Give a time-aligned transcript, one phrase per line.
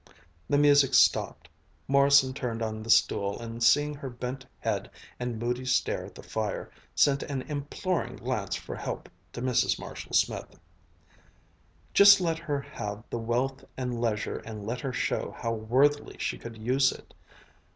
[0.49, 1.47] The music stopped.
[1.87, 4.89] Morrison turned on the stool and seeing her bent head
[5.19, 9.77] and moody stare at the fire, sent an imploring glance for help to Mrs.
[9.79, 10.59] Marshall Smith.
[11.93, 16.39] Just let her have the wealth and leisure and let her show how worthily she
[16.39, 17.13] could use it!